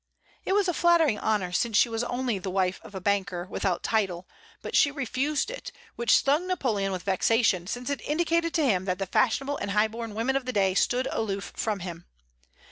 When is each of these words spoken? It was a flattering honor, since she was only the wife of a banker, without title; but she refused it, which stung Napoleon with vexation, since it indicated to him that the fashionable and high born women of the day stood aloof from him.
It 0.45 0.53
was 0.53 0.67
a 0.67 0.73
flattering 0.73 1.19
honor, 1.19 1.51
since 1.51 1.77
she 1.77 1.87
was 1.87 2.03
only 2.03 2.39
the 2.39 2.49
wife 2.49 2.79
of 2.81 2.95
a 2.95 2.99
banker, 2.99 3.45
without 3.45 3.83
title; 3.83 4.27
but 4.63 4.75
she 4.75 4.89
refused 4.89 5.51
it, 5.51 5.71
which 5.95 6.15
stung 6.17 6.47
Napoleon 6.47 6.91
with 6.91 7.03
vexation, 7.03 7.67
since 7.67 7.87
it 7.87 8.01
indicated 8.01 8.51
to 8.55 8.65
him 8.65 8.85
that 8.85 8.97
the 8.97 9.05
fashionable 9.05 9.57
and 9.57 9.69
high 9.69 9.87
born 9.87 10.15
women 10.15 10.35
of 10.35 10.45
the 10.45 10.53
day 10.53 10.73
stood 10.73 11.07
aloof 11.11 11.53
from 11.55 11.81
him. 11.81 12.07